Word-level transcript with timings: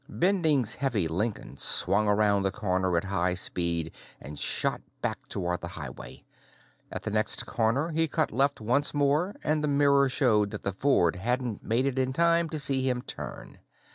Bending's 0.09 0.73
heavy 0.73 1.07
Lincoln 1.07 1.57
swung 1.57 2.07
around 2.07 2.41
the 2.41 2.49
corner 2.51 2.97
at 2.97 3.03
high 3.03 3.35
speed 3.35 3.93
and 4.19 4.39
shot 4.39 4.81
back 4.99 5.27
toward 5.29 5.61
the 5.61 5.67
highway. 5.77 6.23
At 6.91 7.03
the 7.03 7.11
next 7.11 7.45
corner, 7.45 7.89
he 7.89 8.07
cut 8.07 8.31
left 8.31 8.59
once 8.59 8.95
more, 8.95 9.35
and 9.43 9.63
the 9.63 9.67
mirror 9.67 10.09
showed 10.09 10.49
that 10.49 10.63
the 10.63 10.73
Ford 10.73 11.17
hadn't 11.17 11.63
made 11.63 11.85
it 11.85 11.99
in 11.99 12.13
time 12.13 12.49
to 12.49 12.57
see 12.57 12.89
him 12.89 13.03
turn. 13.03 13.59